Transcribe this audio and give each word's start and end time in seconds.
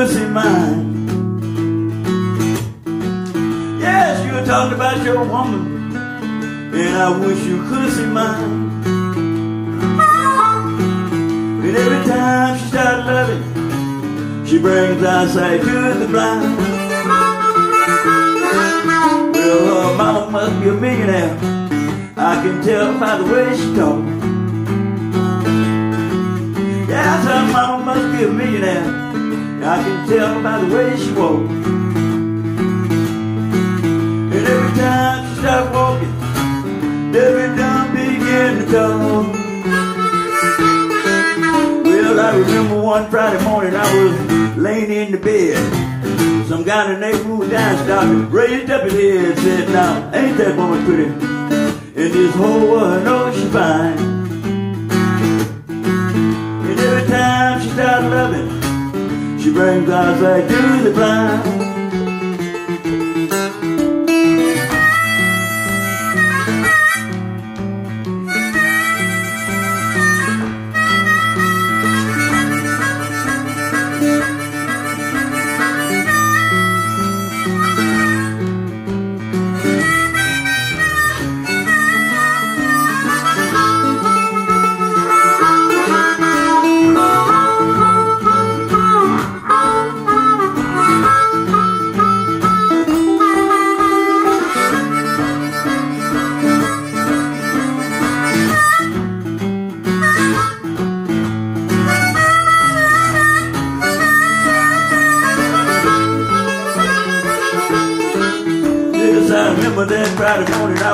could 0.00 0.14
see 0.14 0.24
mine. 0.24 1.08
Yes, 3.78 4.24
you 4.24 4.32
were 4.32 4.46
talking 4.46 4.74
about 4.74 5.04
your 5.04 5.22
woman, 5.24 5.94
and 5.94 6.96
I 6.96 7.18
wish 7.18 7.44
you 7.44 7.62
could 7.68 7.92
see 7.92 8.06
mine. 8.06 8.80
And 11.64 11.76
every 11.76 12.02
time 12.10 12.58
she 12.58 12.66
starts 12.68 13.06
loving, 13.08 14.46
she 14.46 14.58
brings 14.58 15.02
eyesight 15.04 15.60
to 15.60 15.94
the 15.98 16.06
blind. 16.08 16.56
Well, 19.34 19.82
her 19.82 19.96
mama 19.98 20.30
must 20.30 20.62
be 20.62 20.68
a 20.70 20.72
millionaire. 20.72 21.36
I 22.16 22.42
can 22.42 22.62
tell 22.62 22.98
by 22.98 23.18
the 23.18 23.24
way 23.24 23.54
she 23.54 23.74
talks. 23.76 24.08
Yeah, 26.88 27.22
her 27.22 27.52
mama 27.52 27.84
must 27.84 28.16
be 28.16 28.24
a 28.24 28.32
millionaire. 28.32 29.09
I 29.62 29.82
can 29.82 30.08
tell 30.08 30.42
by 30.42 30.58
the 30.64 30.74
way 30.74 30.96
she 30.96 31.12
walks. 31.12 31.52
And 34.32 34.46
every 34.46 34.80
time 34.80 35.28
she 35.28 35.40
starts 35.40 35.70
walking, 35.74 36.14
every 37.14 37.56
dumb 37.56 37.92
begin 37.94 38.58
to 38.58 38.64
talk. 38.72 39.34
Well, 41.84 42.20
I 42.20 42.36
remember 42.36 42.80
one 42.80 43.10
Friday 43.10 43.44
morning 43.44 43.74
I 43.76 43.94
was 43.94 44.56
laying 44.56 44.90
in 44.90 45.12
the 45.12 45.18
bed. 45.18 45.58
Some 46.48 46.64
guy 46.64 46.92
in 46.92 46.98
the 46.98 47.06
neighborhood 47.06 47.50
down 47.50 47.84
stopped 47.84 48.06
and 48.06 48.32
raised 48.32 48.70
up 48.70 48.82
his 48.84 48.94
head 48.94 49.38
said, 49.38 49.68
Now, 49.68 50.10
ain't 50.14 50.38
that 50.38 50.56
woman 50.56 50.84
pretty? 50.86 51.04
And 51.04 52.14
this 52.14 52.34
whole 52.34 52.60
world 52.70 53.04
knows 53.04 53.34
she 53.36 53.44
fine. 53.50 53.98
And 55.68 56.80
every 56.80 57.08
time 57.08 57.60
she 57.60 57.68
starts 57.68 58.04
loving, 58.06 58.49
she 59.40 59.50
brings 59.50 59.88
like 60.20 60.46
to 60.48 60.84
the 60.84 60.90
blind. 60.92 61.59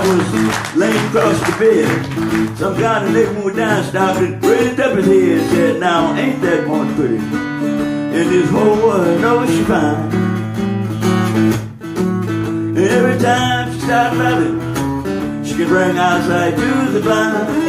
Was 0.07 0.77
laying 0.77 1.07
across 1.09 1.39
the 1.41 1.57
bed. 1.59 2.57
Some 2.57 2.79
guy 2.79 3.05
in 3.07 3.13
the 3.13 3.21
neighborhood 3.21 3.57
down 3.57 3.85
stopped 3.85 4.21
and 4.21 4.45
raised 4.45 4.81
up 4.81 4.97
his 4.97 5.07
head 5.07 5.39
and 5.41 5.51
said, 5.51 5.81
Now, 5.81 6.15
ain't 6.15 6.41
that 6.43 6.69
one 6.69 6.95
pretty? 6.95 7.17
And 7.17 8.31
this 8.31 8.49
whole 8.51 8.77
world 8.77 9.21
knows 9.21 9.51
she 9.51 9.65
fine. 9.65 10.13
And 12.77 12.79
every 12.79 13.19
time 13.19 13.73
she 13.73 13.81
starts 13.81 14.17
loving, 14.17 15.45
she 15.45 15.55
can 15.57 15.69
bring 15.69 15.99
outside 15.99 16.57
to 16.57 16.91
the 16.93 17.01
blind. 17.01 17.66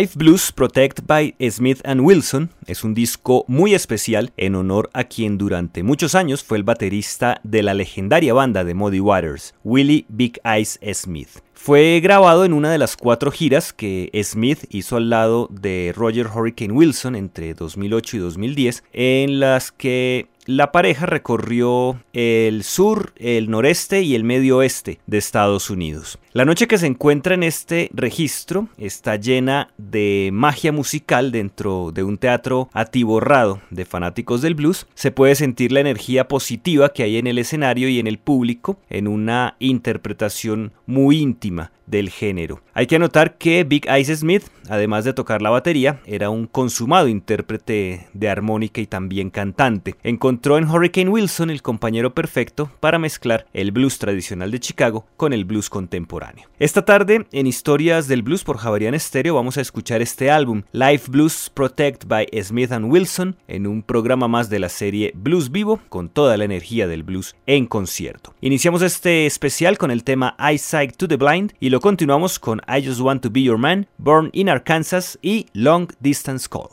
Life 0.00 0.18
Blues 0.18 0.50
Protect 0.50 1.00
by 1.06 1.34
Smith 1.50 1.82
Wilson 1.84 2.48
es 2.66 2.84
un 2.84 2.94
disco 2.94 3.44
muy 3.48 3.74
especial 3.74 4.32
en 4.38 4.54
honor 4.54 4.88
a 4.94 5.04
quien 5.04 5.36
durante 5.36 5.82
muchos 5.82 6.14
años 6.14 6.42
fue 6.42 6.56
el 6.56 6.64
baterista 6.64 7.38
de 7.44 7.62
la 7.62 7.74
legendaria 7.74 8.32
banda 8.32 8.64
de 8.64 8.72
Muddy 8.72 9.00
Waters, 9.00 9.54
Willie 9.62 10.06
Big 10.08 10.40
Eyes 10.42 10.80
Smith. 10.94 11.28
Fue 11.52 12.00
grabado 12.02 12.46
en 12.46 12.54
una 12.54 12.72
de 12.72 12.78
las 12.78 12.96
cuatro 12.96 13.30
giras 13.30 13.74
que 13.74 14.10
Smith 14.24 14.64
hizo 14.70 14.96
al 14.96 15.10
lado 15.10 15.48
de 15.50 15.92
Roger 15.94 16.28
Hurricane 16.28 16.72
Wilson 16.72 17.14
entre 17.14 17.52
2008 17.52 18.16
y 18.16 18.20
2010, 18.20 18.84
en 18.94 19.38
las 19.38 19.70
que 19.70 20.28
la 20.50 20.72
pareja 20.72 21.06
recorrió 21.06 22.02
el 22.12 22.64
sur, 22.64 23.12
el 23.16 23.50
noreste 23.50 24.02
y 24.02 24.16
el 24.16 24.24
medio 24.24 24.56
oeste 24.56 24.98
de 25.06 25.16
Estados 25.18 25.70
Unidos. 25.70 26.18
La 26.32 26.44
noche 26.44 26.66
que 26.66 26.76
se 26.76 26.88
encuentra 26.88 27.34
en 27.34 27.44
este 27.44 27.88
registro 27.92 28.68
está 28.76 29.14
llena 29.14 29.72
de 29.78 30.30
magia 30.32 30.72
musical 30.72 31.30
dentro 31.30 31.92
de 31.92 32.02
un 32.02 32.18
teatro 32.18 32.68
atiborrado 32.72 33.60
de 33.70 33.84
fanáticos 33.84 34.42
del 34.42 34.56
blues. 34.56 34.88
Se 34.94 35.12
puede 35.12 35.36
sentir 35.36 35.70
la 35.70 35.80
energía 35.80 36.26
positiva 36.26 36.92
que 36.92 37.04
hay 37.04 37.18
en 37.18 37.28
el 37.28 37.38
escenario 37.38 37.88
y 37.88 38.00
en 38.00 38.08
el 38.08 38.18
público 38.18 38.80
en 38.88 39.06
una 39.06 39.54
interpretación 39.60 40.72
muy 40.86 41.20
íntima 41.20 41.70
del 41.90 42.08
género. 42.08 42.62
Hay 42.72 42.86
que 42.86 42.96
anotar 42.96 43.36
que 43.36 43.64
Big 43.64 43.86
Ice 43.98 44.16
Smith, 44.16 44.44
además 44.68 45.04
de 45.04 45.12
tocar 45.12 45.42
la 45.42 45.50
batería, 45.50 46.00
era 46.06 46.30
un 46.30 46.46
consumado 46.46 47.08
intérprete 47.08 48.08
de 48.14 48.28
armónica 48.28 48.80
y 48.80 48.86
también 48.86 49.30
cantante. 49.30 49.96
En 50.42 50.68
Hurricane 50.68 51.10
Wilson 51.10 51.50
el 51.50 51.62
compañero 51.62 52.14
perfecto 52.14 52.70
para 52.80 52.98
mezclar 52.98 53.46
el 53.52 53.72
blues 53.72 53.98
tradicional 53.98 54.50
de 54.50 54.58
Chicago 54.58 55.06
con 55.16 55.32
el 55.32 55.44
blues 55.44 55.68
contemporáneo. 55.68 56.48
Esta 56.58 56.84
tarde, 56.84 57.26
en 57.30 57.46
Historias 57.46 58.08
del 58.08 58.22
Blues 58.22 58.42
por 58.42 58.58
Javarian 58.58 58.98
Stereo, 58.98 59.34
vamos 59.34 59.58
a 59.58 59.60
escuchar 59.60 60.02
este 60.02 60.30
álbum, 60.30 60.62
Life 60.72 61.10
Blues 61.10 61.50
Protect 61.52 62.06
by 62.06 62.26
Smith 62.42 62.72
and 62.72 62.90
Wilson, 62.90 63.36
en 63.48 63.66
un 63.66 63.82
programa 63.82 64.28
más 64.28 64.50
de 64.50 64.58
la 64.58 64.70
serie 64.70 65.12
Blues 65.14 65.50
Vivo, 65.52 65.80
con 65.88 66.08
toda 66.08 66.36
la 66.36 66.44
energía 66.44 66.88
del 66.88 67.02
blues 67.02 67.36
en 67.46 67.66
concierto. 67.66 68.34
Iniciamos 68.40 68.82
este 68.82 69.26
especial 69.26 69.78
con 69.78 69.90
el 69.90 70.04
tema 70.04 70.36
Eyesight 70.38 70.96
to 70.96 71.06
the 71.06 71.16
Blind 71.16 71.52
y 71.60 71.68
lo 71.68 71.80
continuamos 71.80 72.38
con 72.38 72.60
I 72.66 72.84
Just 72.84 73.00
Want 73.00 73.22
to 73.22 73.30
Be 73.30 73.42
Your 73.42 73.58
Man, 73.58 73.86
Born 73.98 74.30
in 74.32 74.48
Arkansas 74.48 75.18
y 75.22 75.46
Long 75.52 75.88
Distance 76.00 76.48
Call. 76.50 76.70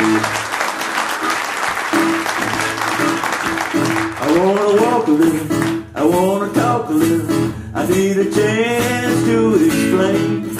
I 0.00 0.02
wanna 4.38 4.80
walk 4.80 5.08
a 5.08 5.10
little, 5.10 5.84
I 5.92 6.04
wanna 6.04 6.52
talk 6.54 6.88
a 6.88 6.92
little, 6.92 7.52
I 7.74 7.84
need 7.88 8.16
a 8.16 8.30
chance 8.30 9.24
to 9.24 9.56
explain. 9.66 10.56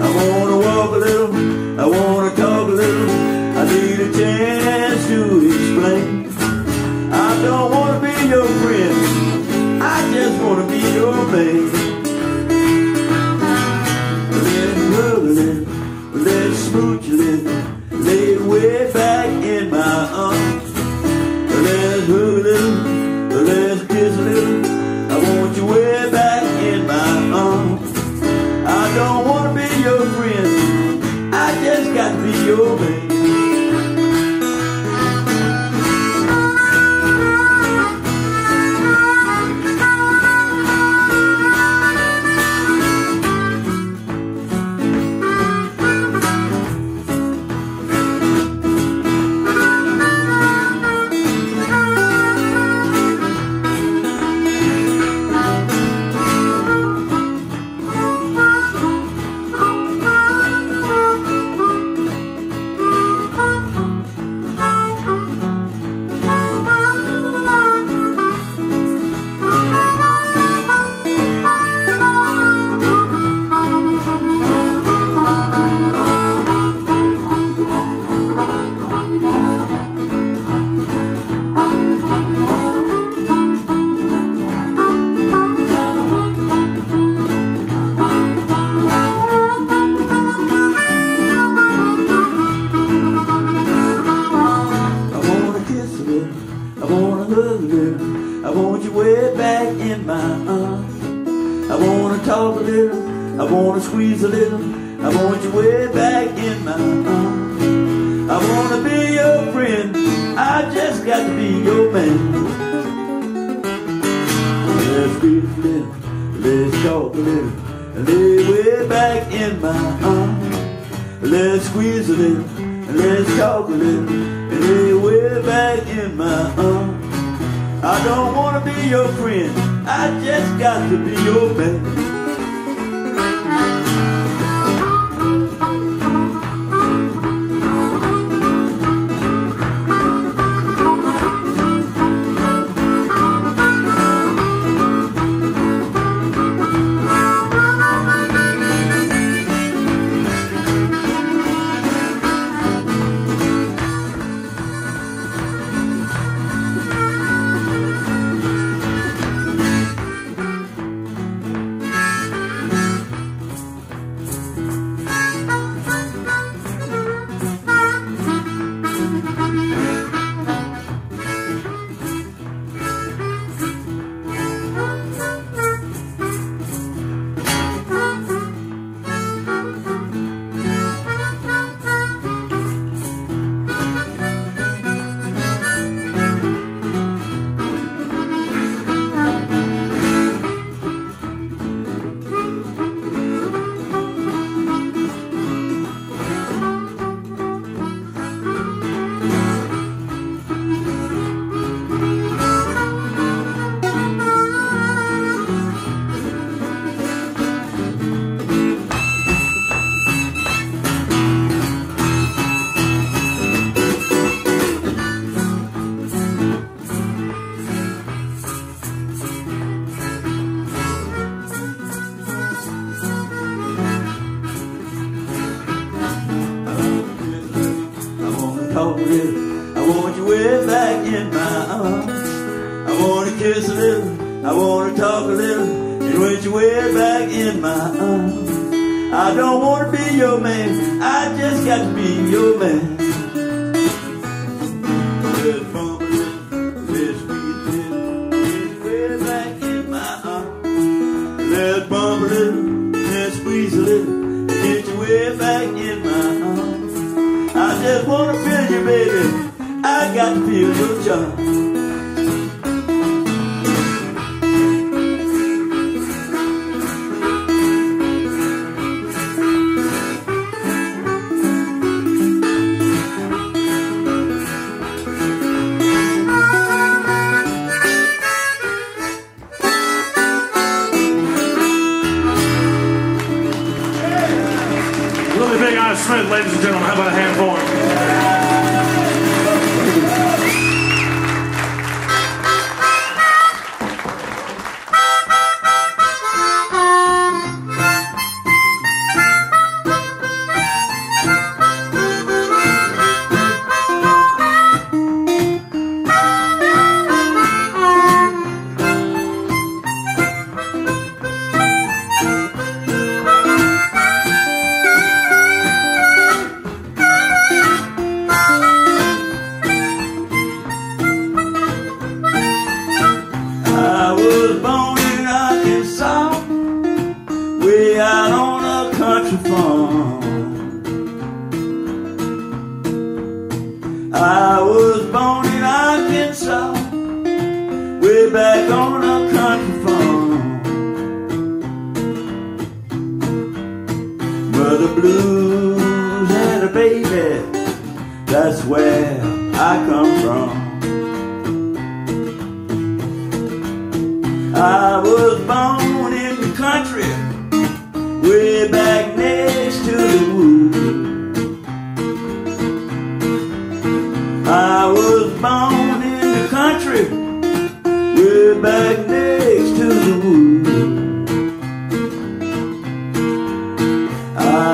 I 0.00 0.08
wanna 0.16 0.56
walk 0.56 0.90
a 0.92 0.96
little, 0.96 1.80
I 1.80 1.86
wanna 1.86 2.34
talk 2.34 2.68
a 2.68 2.70
little, 2.70 3.10
I 3.58 3.64
need 3.66 4.00
a 4.00 4.10
chance 4.10 5.06
to 5.08 5.20
explain. 5.52 6.32
I 7.12 7.42
don't 7.42 7.70
wanna 7.72 8.00
be 8.00 8.14
your 8.26 8.46
friend, 8.62 9.82
I 9.82 10.10
just 10.14 10.40
wanna 10.42 10.66
be 10.66 10.80
your 10.94 11.26
man. 11.26 11.70
Let's 14.32 14.50
hug 14.96 15.18
a 15.18 15.30
little, 15.40 15.66
let's 16.14 16.58
smooch 16.58 17.06
lay 18.02 18.34
it 18.34 18.40
way 18.40 18.92
back 18.92 19.21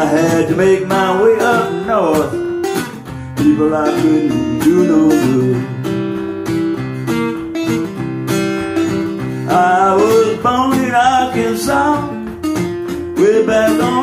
had 0.08 0.48
to 0.48 0.56
make 0.56 0.86
my 0.86 1.22
way 1.22 1.36
up 1.38 1.86
north. 1.86 2.32
People 3.36 3.74
I 3.74 3.90
couldn't 4.00 4.58
do 4.60 4.86
no 4.92 5.08
good. 5.08 5.56
I 9.50 9.94
was 9.96 10.38
born 10.42 10.78
in 10.84 10.94
Arkansas 10.94 12.18
Way 13.18 13.44
back 13.44 13.70
on 13.82 13.97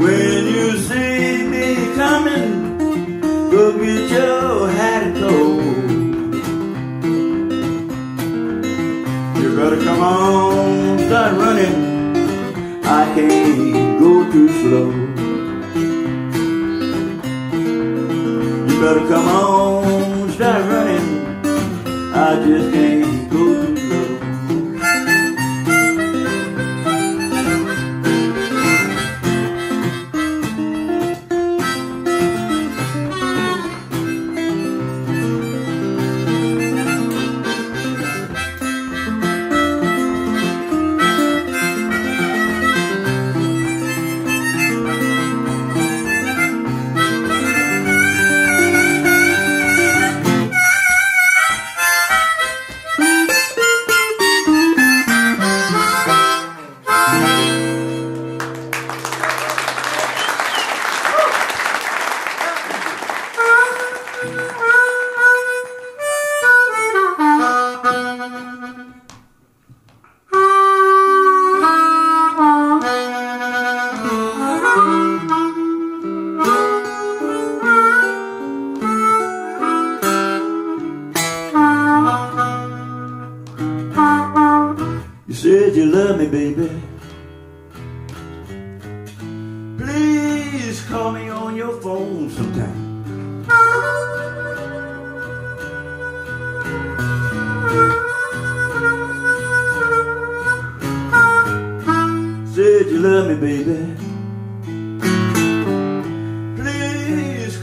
When 0.00 0.46
you 0.46 0.78
see 0.78 1.42
me 1.42 1.94
coming, 1.94 2.78
go 3.50 3.78
get 3.78 4.10
your 4.10 4.70
hat 4.70 5.02
and 5.02 5.16
coat. 5.18 5.60
You 9.38 9.56
better 9.56 9.80
come 9.84 10.00
on, 10.00 10.98
start 11.00 11.32
running. 11.36 11.76
I 12.82 13.04
can't 13.14 14.00
go 14.00 14.32
too 14.32 14.48
slow. 14.60 14.88
You 18.68 18.80
better 18.80 19.06
come 19.06 19.28
on, 19.28 20.30
start 20.30 20.62
running. 20.72 21.06
I 22.14 22.42
just 22.46 22.72
can't. 22.72 22.89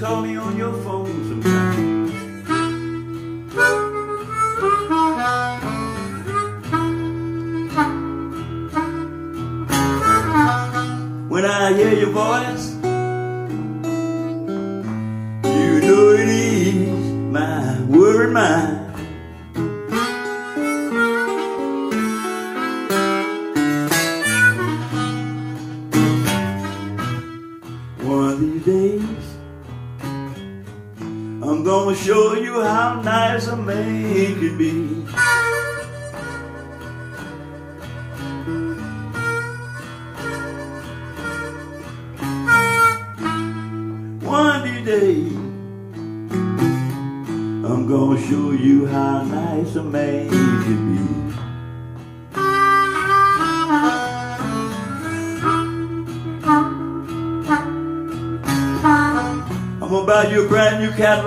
call 0.07 0.21
me 0.21 0.37
on 0.37 0.55
your 0.55 0.71
phone. 0.83 1.41
When 11.27 11.43
I 11.43 11.73
hear 11.73 11.93
your 11.93 12.11
voice, 12.11 12.76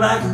like 0.00 0.29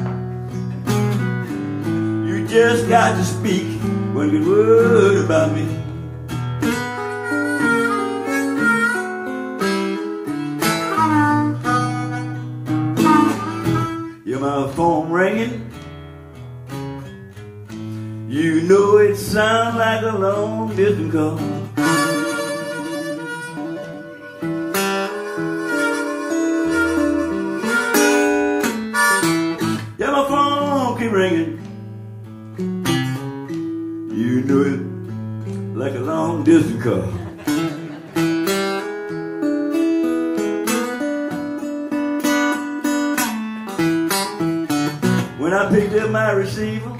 I 45.66 45.70
picked 45.70 45.94
up 45.94 46.10
my 46.10 46.30
receiver. 46.30 46.90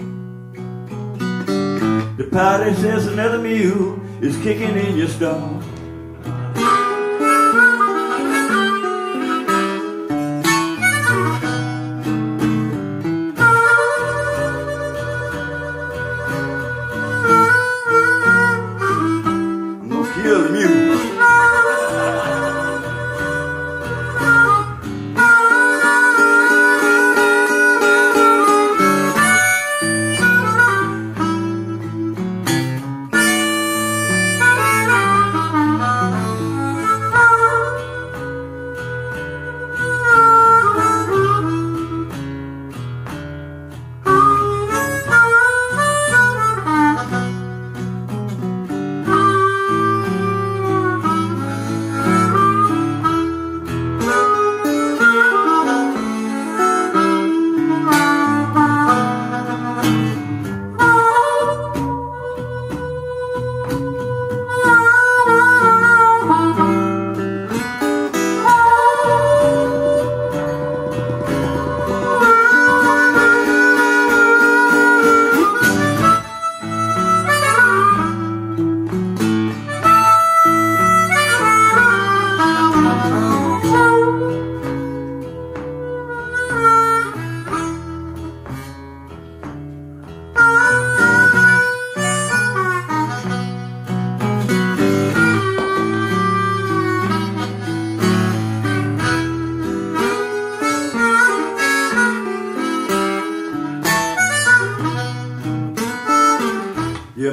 The 2.16 2.28
pilot 2.32 2.76
says 2.78 3.06
another 3.06 3.38
mule 3.38 4.00
is 4.20 4.37
kicking 4.38 4.76
in 4.76 4.96
your 4.96 5.06
stomach. 5.06 5.55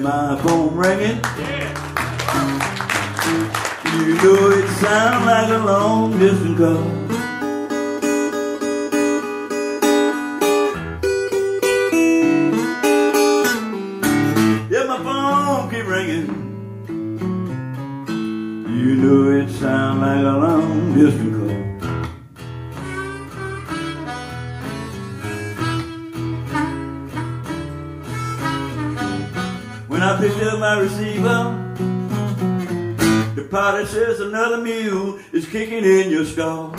my 0.04 0.38
phone 0.44 0.76
ringing. 0.76 1.22
Yeah. 1.40 1.70
You 3.86 4.16
know 4.16 4.50
it 4.52 4.68
sounds 4.82 5.26
like 5.26 5.50
a 5.50 5.58
long 5.60 6.20
distance 6.20 6.58
call. 6.58 7.03
go. 36.36 36.73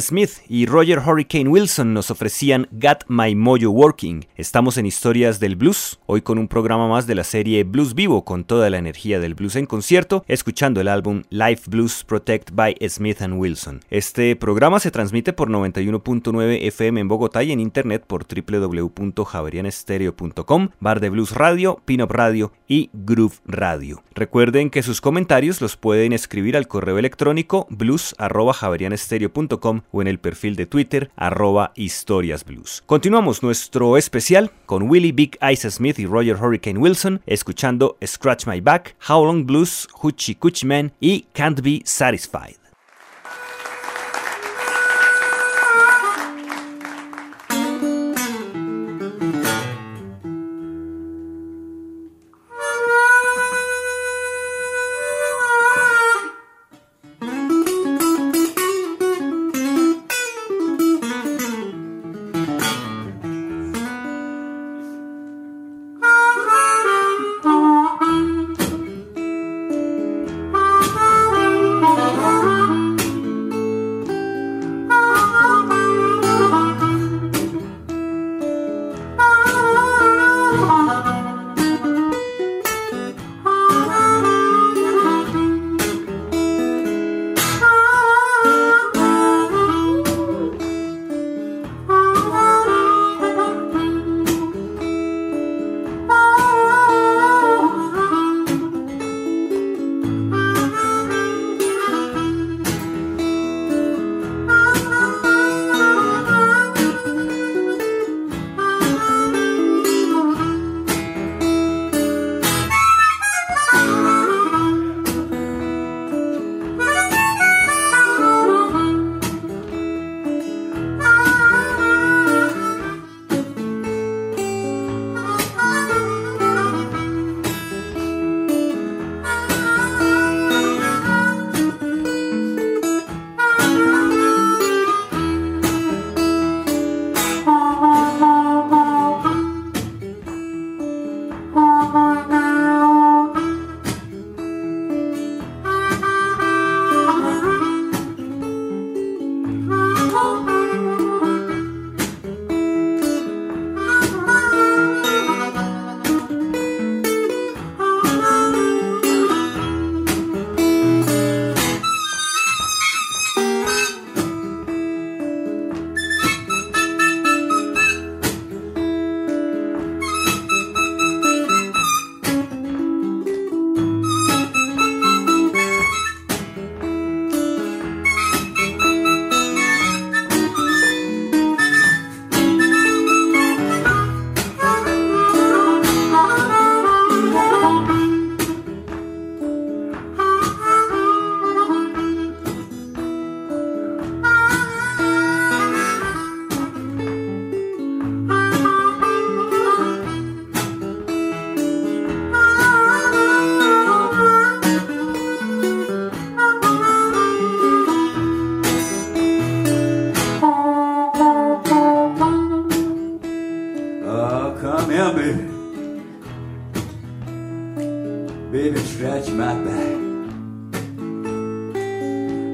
Smith 0.00 0.30
y 0.48 0.66
Roger 0.66 0.98
Hurricane 0.98 1.48
Wilson 1.48 1.94
nos 1.94 2.10
ofrecían 2.10 2.68
Got 2.72 3.04
My 3.08 3.34
Mojo 3.34 3.70
Working. 3.70 4.26
Estamos 4.36 4.76
en 4.78 4.86
Historias 4.86 5.38
del 5.40 5.56
Blues, 5.56 5.98
hoy 6.06 6.22
con 6.22 6.38
un 6.38 6.48
programa 6.48 6.88
más 6.88 7.06
de 7.06 7.14
la 7.14 7.24
serie 7.24 7.64
Blues 7.64 7.94
Vivo 7.94 8.24
con 8.24 8.44
toda 8.44 8.70
la 8.70 8.78
energía 8.78 9.20
del 9.20 9.34
blues 9.34 9.56
en 9.56 9.66
concierto, 9.66 10.24
escuchando 10.28 10.80
el 10.80 10.88
álbum 10.88 11.24
Live 11.30 11.60
Blues 11.66 12.04
Protect 12.04 12.52
by 12.52 12.76
Smith 12.88 13.20
and 13.22 13.38
Wilson. 13.38 13.80
Este 13.90 14.36
programa 14.36 14.80
se 14.80 14.90
transmite 14.90 15.32
por 15.32 15.48
91.9 15.50 16.58
FM 16.62 17.00
en 17.00 17.08
Bogotá 17.08 17.42
y 17.42 17.52
en 17.52 17.60
internet 17.60 18.04
por 18.06 18.26
www.javerianestereo.com, 18.26 20.68
Bar 20.80 21.00
de 21.00 21.10
Blues 21.10 21.32
Radio, 21.32 21.80
Pinup 21.84 22.10
Radio 22.10 22.52
y 22.68 22.90
Groove 22.92 23.36
Radio. 23.46 24.02
Recuerden 24.14 24.70
que 24.70 24.82
sus 24.82 25.00
comentarios 25.00 25.60
los 25.60 25.76
pueden 25.76 26.12
escribir 26.12 26.56
al 26.56 26.66
correo 26.68 26.98
electrónico 26.98 27.66
blues@javerianestereo.com 27.70 29.75
o 29.92 30.02
en 30.02 30.08
el 30.08 30.18
perfil 30.18 30.56
de 30.56 30.66
Twitter 30.66 31.10
arroba 31.16 31.72
historiasblues. 31.74 32.82
Continuamos 32.86 33.42
nuestro 33.42 33.96
especial 33.96 34.50
con 34.66 34.90
Willie 34.90 35.12
Big 35.12 35.38
Eyes 35.40 35.66
Smith 35.70 35.98
y 35.98 36.06
Roger 36.06 36.36
Hurricane 36.36 36.78
Wilson 36.78 37.20
escuchando 37.26 37.96
Scratch 38.04 38.46
My 38.46 38.60
Back, 38.60 38.96
How 39.08 39.24
Long 39.24 39.46
Blues, 39.46 39.88
Hoochie 39.92 40.36
Coochie 40.36 40.66
Man 40.66 40.92
y 41.00 41.26
Can't 41.32 41.62
Be 41.62 41.82
Satisfied. 41.84 42.65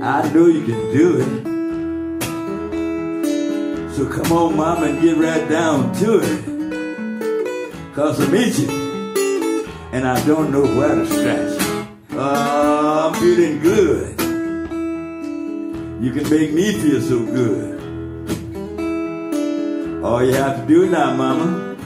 I 0.05 0.29
know 0.33 0.47
you 0.47 0.65
can 0.65 0.91
do 0.91 1.17
it. 1.21 1.29
So 3.95 4.05
come 4.05 4.33
on, 4.33 4.57
mama, 4.57 4.87
and 4.87 5.01
get 5.01 5.17
right 5.17 5.49
down 5.49 5.95
to 6.01 6.19
it. 6.21 7.95
Cause 7.95 8.19
I'm 8.19 8.35
itching, 8.35 8.69
and 9.93 10.05
I 10.05 10.21
don't 10.27 10.51
know 10.51 10.63
where 10.63 10.97
to 10.97 11.07
scratch. 11.07 11.57
Oh, 12.15 13.13
I'm 13.13 13.21
feeling 13.21 13.61
good. 13.61 14.19
You 16.03 16.11
can 16.11 16.29
make 16.29 16.53
me 16.53 16.73
feel 16.81 17.01
so 17.01 17.25
good. 17.25 17.79
All 20.03 20.25
you 20.25 20.35
have 20.35 20.63
to 20.63 20.67
do 20.67 20.91
now, 20.91 21.15
mama, 21.15 21.77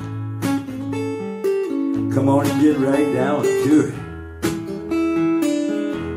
come 2.15 2.31
on 2.31 2.47
and 2.47 2.63
get 2.63 2.79
right 2.79 3.13
down 3.13 3.43
to 3.43 3.89
it. 3.89 3.95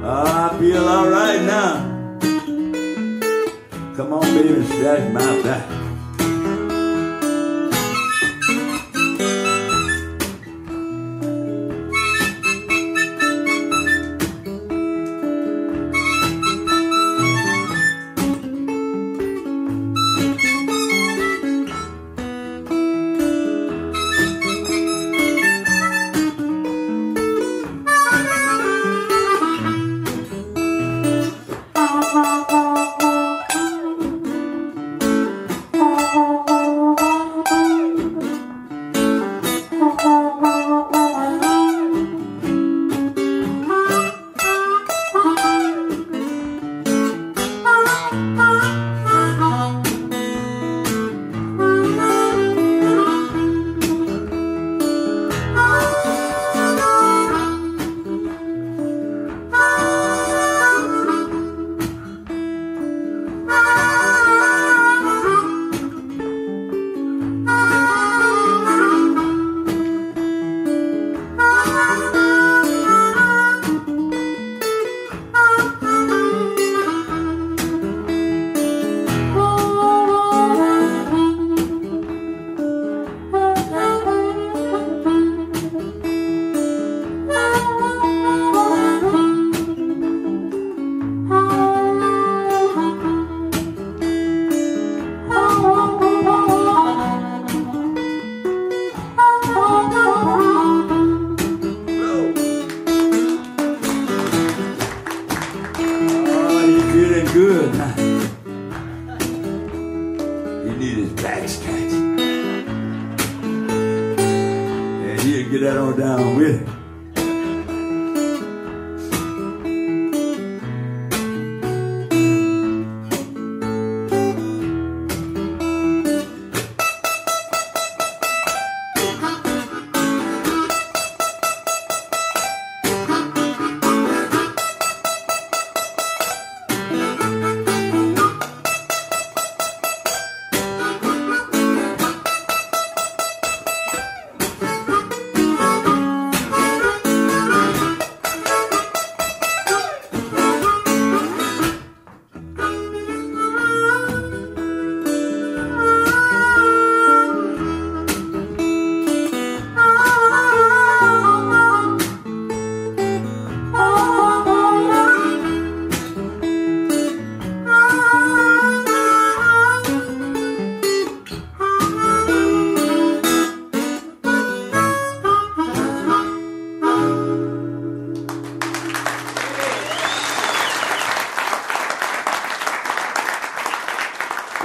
I 0.05 0.57
feel 0.57 0.87
all 0.87 1.09
right 1.09 1.41
now. 1.41 1.88
Baby, 4.39 4.53
and 4.53 4.65
scratch 4.67 5.11
my 5.11 5.41
back. 5.41 5.78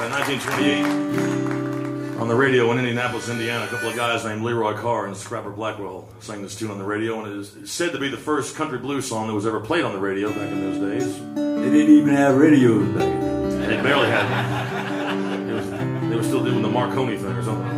About 0.04 0.28
1928, 0.28 2.20
on 2.20 2.28
the 2.28 2.34
radio 2.34 2.70
in 2.70 2.78
Indianapolis, 2.78 3.30
Indiana, 3.30 3.64
a 3.64 3.68
couple 3.68 3.88
of 3.88 3.96
guys 3.96 4.22
named 4.22 4.42
Leroy 4.42 4.74
Carr 4.74 5.06
and 5.06 5.16
Scrapper 5.16 5.48
Blackwell 5.48 6.06
sang 6.20 6.42
this 6.42 6.54
tune 6.54 6.70
on 6.70 6.76
the 6.76 6.84
radio, 6.84 7.24
and 7.24 7.32
it 7.32 7.38
is 7.38 7.72
said 7.72 7.92
to 7.92 7.98
be 7.98 8.10
the 8.10 8.18
first 8.18 8.54
country 8.54 8.76
blues 8.76 9.08
song 9.08 9.28
that 9.28 9.34
was 9.34 9.46
ever 9.46 9.60
played 9.60 9.82
on 9.82 9.94
the 9.94 9.98
radio 9.98 10.28
back 10.28 10.52
in 10.52 10.60
those 10.60 10.78
days. 10.78 11.18
They 11.34 11.70
didn't 11.70 11.96
even 11.96 12.14
have 12.14 12.36
radios 12.36 12.86
back 12.88 12.98
then. 12.98 13.60
They 13.60 13.82
barely 13.82 14.08
had. 14.08 15.54
Was, 15.54 15.70
they 15.70 16.16
were 16.16 16.22
still 16.22 16.44
doing 16.44 16.60
the 16.60 16.68
Marconi 16.68 17.16
thing 17.16 17.32
or 17.32 17.42
something. 17.42 17.70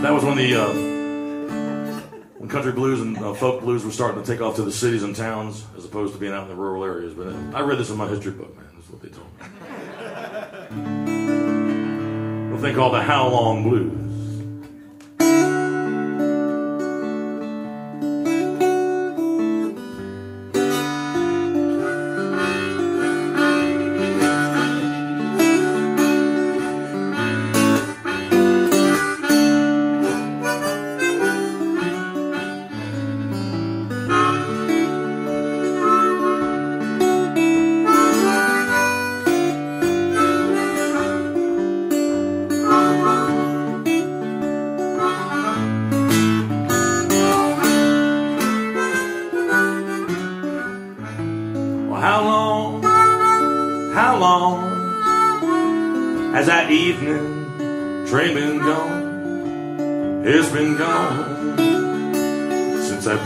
That 0.00 0.14
was 0.14 0.24
when 0.24 0.38
the 0.38 0.54
uh, 0.54 0.72
when 2.38 2.48
country 2.48 2.72
blues 2.72 3.02
and 3.02 3.18
uh, 3.18 3.34
folk 3.34 3.60
blues 3.60 3.84
were 3.84 3.92
starting 3.92 4.22
to 4.22 4.26
take 4.26 4.40
off 4.40 4.56
to 4.56 4.62
the 4.62 4.72
cities 4.72 5.02
and 5.02 5.14
towns 5.14 5.66
as 5.76 5.84
opposed 5.84 6.14
to 6.14 6.18
being 6.18 6.32
out 6.32 6.44
in 6.44 6.48
the 6.48 6.56
rural 6.56 6.84
areas. 6.84 7.12
But 7.12 7.26
uh, 7.26 7.36
I 7.52 7.60
read 7.60 7.76
this 7.76 7.90
in 7.90 7.98
my 7.98 8.08
history 8.08 8.32
book, 8.32 8.56
man. 8.56 8.67
A 12.58 12.60
thing 12.60 12.74
called 12.74 12.94
the 12.94 13.00
How 13.00 13.28
Long 13.28 13.62
Blues. 13.62 14.07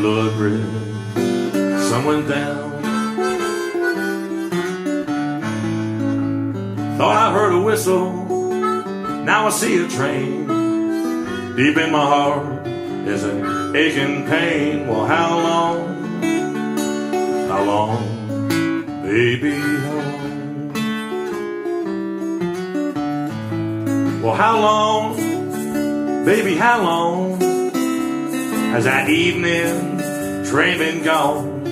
Blood 0.02 0.32
red 0.34 0.82
went 2.04 2.26
down. 2.28 2.82
Thought 6.98 7.16
I 7.16 7.32
heard 7.32 7.52
a 7.52 7.60
whistle, 7.60 8.10
now 9.24 9.46
I 9.46 9.50
see 9.50 9.84
a 9.84 9.86
train. 9.86 10.48
Deep 11.54 11.76
in 11.76 11.92
my 11.92 12.04
heart 12.04 12.66
is 13.06 13.22
an 13.22 13.76
aching 13.76 14.26
pain. 14.26 14.88
Well, 14.88 15.06
how 15.06 15.38
long? 15.38 16.22
How 17.48 17.62
long, 17.62 18.86
baby? 19.04 19.56
Long? 19.86 20.72
Well, 24.22 24.34
how 24.34 24.60
long, 24.60 26.24
baby? 26.24 26.56
How 26.56 26.82
long 26.82 27.31
has 28.72 28.84
that 28.84 29.10
evening 29.10 29.98
train 30.46 30.78
been 30.78 31.04
gone? 31.04 31.66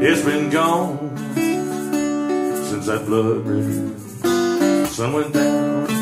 It's 0.00 0.22
been 0.22 0.48
gone 0.48 1.16
since 2.68 2.86
that 2.86 3.04
blood 3.04 3.44
red 3.44 4.86
sun 4.86 5.12
went 5.12 5.34
down. 5.34 5.97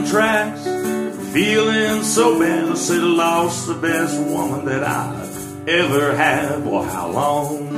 Look 0.00 0.12
down 0.12 0.54
the 0.54 0.64
tracks, 0.64 1.32
feeling 1.32 2.02
so 2.02 2.38
bad. 2.38 2.70
I 2.70 2.74
said 2.74 3.00
I 3.00 3.06
lost 3.06 3.66
the 3.66 3.74
best 3.74 4.18
woman 4.18 4.64
that 4.66 4.82
I 4.82 5.28
ever 5.68 6.16
had. 6.16 6.64
Well, 6.64 6.82
how 6.82 7.10
long? 7.10 7.68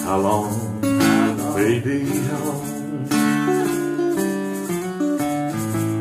How 0.00 0.18
long? 0.18 0.80
Baby, 1.54 2.06
how 2.06 2.44
long? 2.44 3.08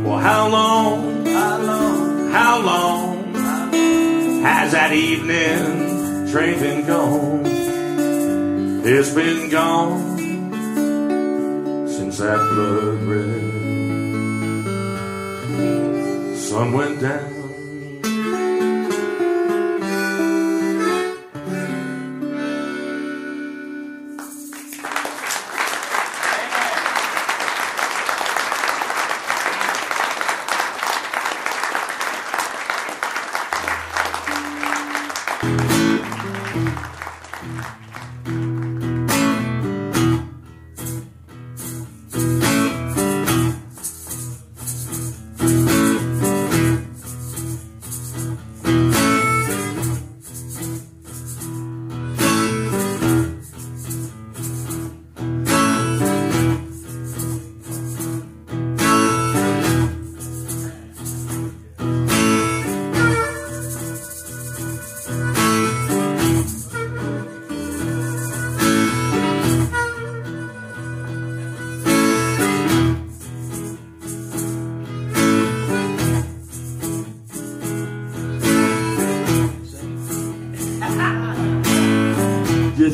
Well, 0.04 0.18
how 0.20 0.48
long? 0.50 1.26
How 1.26 1.58
long? 1.60 2.32
How 2.32 2.60
long 2.62 3.34
has 4.44 4.72
that 4.72 4.94
evening 4.94 6.32
train 6.32 6.60
been 6.60 6.88
gone? 6.88 7.46
It's 8.84 9.14
been 9.14 9.50
gone 9.50 10.18
since 11.88 12.18
that 12.20 12.38
blood 12.38 13.02
red 13.04 13.47
sun 16.58 16.72
went 16.74 17.00
down. 17.00 17.37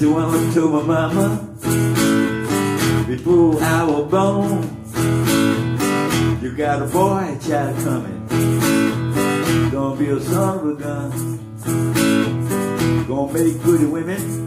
Just 0.04 0.16
one 0.16 0.51
to 0.51 0.68
my 0.68 0.84
mama 0.84 1.28
before 3.08 3.64
I 3.64 3.84
was 3.86 4.12
born. 4.12 4.64
You 6.41 6.51
got 6.58 6.82
a 6.82 6.86
boy 6.88 7.38
child 7.47 7.78
coming. 7.86 8.28
Gonna 9.72 9.95
be 9.95 10.10
a 10.10 10.20
son 10.20 10.60
of 10.60 10.66
a 10.68 10.76
gun. 10.76 11.12
Gonna 13.08 13.34
make 13.34 13.62
pretty 13.62 13.86
women 13.86 14.43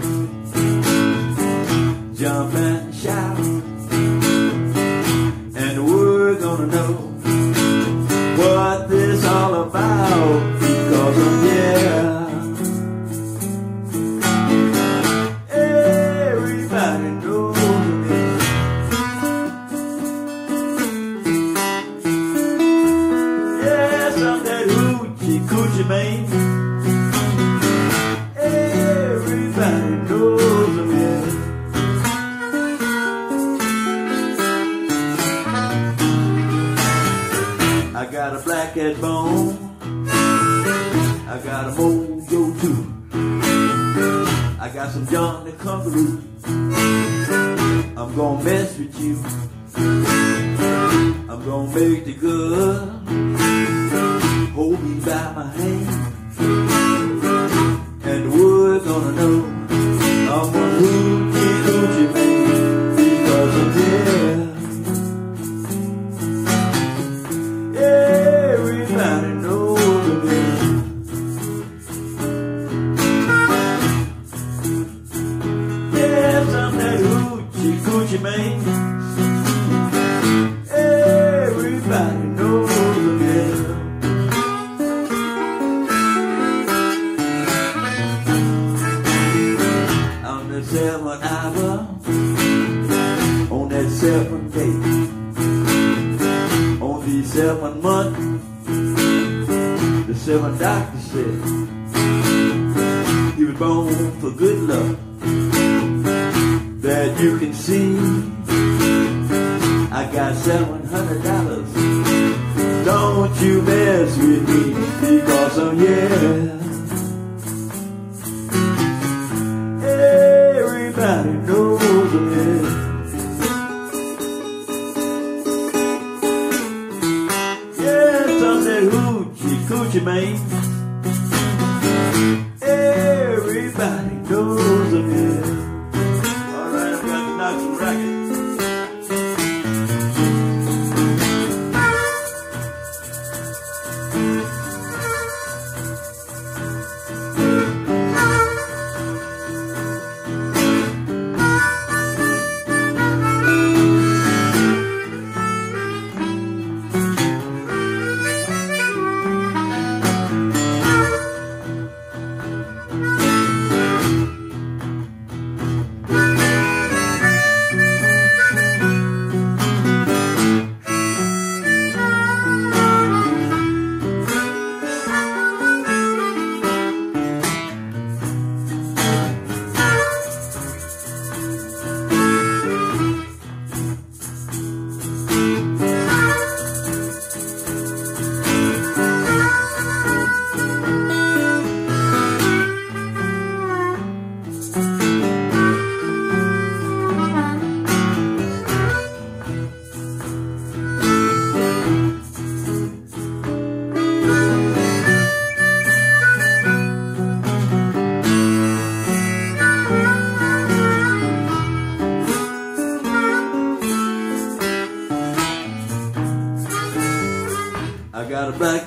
hoochie 78.16 78.64
coochie 78.64 78.85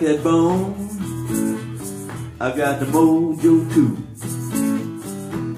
that 0.09 0.23
bone. 0.23 0.73
I 2.39 2.55
got 2.57 2.79
the 2.79 2.85
mojo 2.87 3.73
too. 3.73 3.97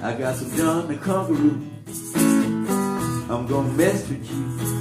I 0.04 0.14
got 0.14 0.36
some 0.36 0.52
John 0.58 0.88
the 0.90 0.96
Conqueror. 0.98 1.56
I'm 3.34 3.48
gonna 3.48 3.74
mess 3.74 4.10
with 4.10 4.30
you. 4.30 4.81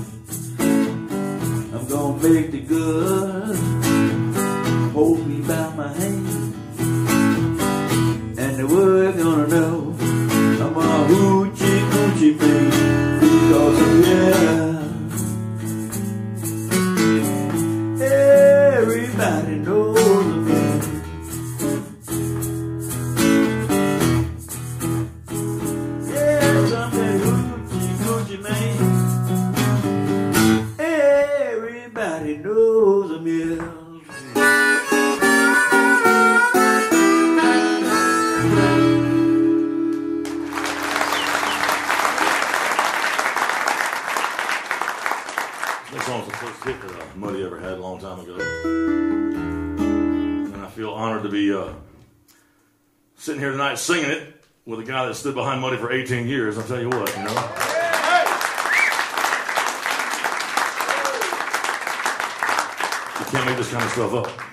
for 55.79 55.93
18 55.93 56.27
years. 56.27 56.59
I'll 56.59 56.65
tell 56.65 56.81
you 56.81 56.89
what, 56.89 57.15
you 57.17 57.23
know. 57.23 57.31
You 63.19 63.27
can't 63.31 63.47
make 63.47 63.57
this 63.57 63.71
kind 63.71 63.85
of 63.85 63.91
stuff 63.91 64.15
up. 64.15 64.50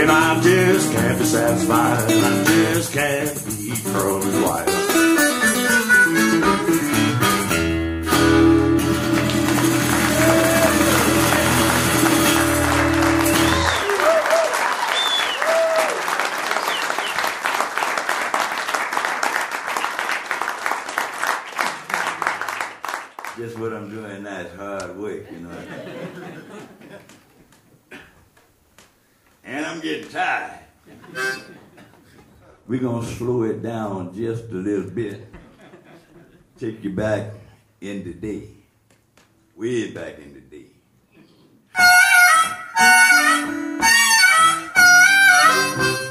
And 0.00 0.12
I 0.12 0.40
just 0.40 0.92
can't 0.92 1.18
be 1.18 1.24
satisfied. 1.24 2.04
I 2.08 2.44
just 2.44 2.92
can't 2.92 3.34
be 3.46 3.74
frozen 3.74 4.42
wild. 4.42 5.37
Getting 29.82 30.08
tired. 30.10 30.58
We're 32.66 32.80
going 32.80 33.06
to 33.06 33.14
slow 33.14 33.44
it 33.44 33.62
down 33.62 34.12
just 34.14 34.44
a 34.50 34.54
little 34.54 34.90
bit. 34.90 35.32
Take 36.58 36.82
you 36.82 36.90
back 36.90 37.30
in 37.80 38.02
the 38.02 38.12
day. 38.12 38.48
Way 39.54 39.92
back 39.92 40.18
in 40.18 40.34
the 40.34 40.40
day. 40.40 40.66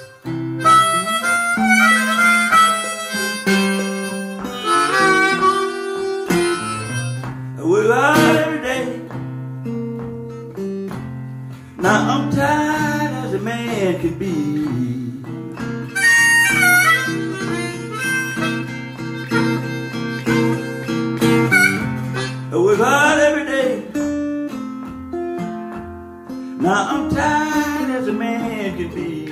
could 28.77 28.93
be. 28.93 29.31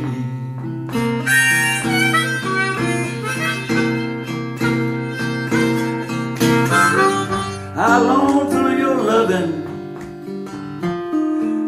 I 7.77 7.99
long 7.99 8.49
for 8.49 8.69
your 8.75 8.95
loving, 8.95 9.51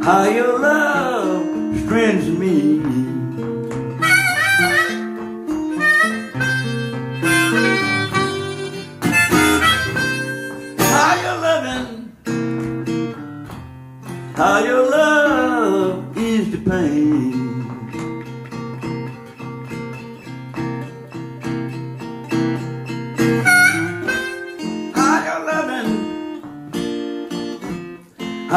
how 0.02 0.24
your 0.24 0.58
love. 0.60 0.87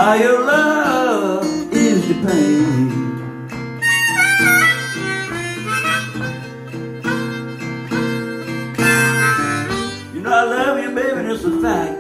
How 0.01 0.15
your 0.15 0.47
love 0.47 1.45
is 1.75 2.09
the 2.09 2.15
pain. 2.27 2.89
You 10.15 10.23
know 10.23 10.33
I 10.33 10.45
love 10.45 10.83
you, 10.83 10.95
baby, 10.95 11.29
it's 11.29 11.45
a 11.45 11.61
fact. 11.61 12.00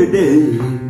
every 0.00 0.12
day. 0.12 0.89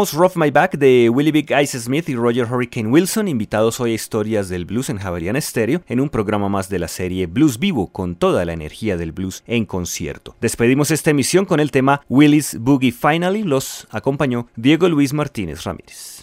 Presentábamos 0.00 0.34
Rough 0.34 0.42
My 0.42 0.50
Back 0.50 0.78
de 0.78 1.10
Willie 1.10 1.30
Big 1.30 1.50
Ice 1.62 1.78
Smith 1.78 2.08
y 2.08 2.14
Roger 2.14 2.50
Hurricane 2.50 2.88
Wilson, 2.88 3.28
invitados 3.28 3.80
hoy 3.80 3.92
a 3.92 3.94
Historias 3.94 4.48
del 4.48 4.64
Blues 4.64 4.88
en 4.88 4.96
Javerian 4.96 5.40
Stereo, 5.42 5.82
en 5.88 6.00
un 6.00 6.08
programa 6.08 6.48
más 6.48 6.70
de 6.70 6.78
la 6.78 6.88
serie 6.88 7.26
Blues 7.26 7.58
Vivo, 7.58 7.88
con 7.88 8.14
toda 8.14 8.46
la 8.46 8.54
energía 8.54 8.96
del 8.96 9.12
blues 9.12 9.42
en 9.46 9.66
concierto. 9.66 10.36
Despedimos 10.40 10.90
esta 10.90 11.10
emisión 11.10 11.44
con 11.44 11.60
el 11.60 11.70
tema 11.70 12.00
Willie's 12.08 12.56
Boogie 12.58 12.92
Finally, 12.92 13.42
los 13.42 13.88
acompañó 13.90 14.46
Diego 14.56 14.88
Luis 14.88 15.12
Martínez 15.12 15.64
Ramírez. 15.64 16.19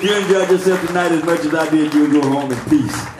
If 0.00 0.04
you 0.04 0.14
enjoyed 0.14 0.48
yourself 0.48 0.86
tonight 0.86 1.10
as 1.10 1.24
much 1.24 1.40
as 1.40 1.52
I 1.52 1.68
did, 1.70 1.92
you'll 1.92 2.08
go 2.08 2.22
home 2.30 2.52
in 2.52 2.58
peace. 2.70 3.17